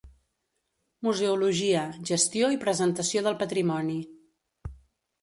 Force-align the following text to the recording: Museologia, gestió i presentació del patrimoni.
Museologia, 1.07 1.85
gestió 2.13 2.51
i 2.57 2.61
presentació 2.67 3.27
del 3.31 3.41
patrimoni. 3.45 4.03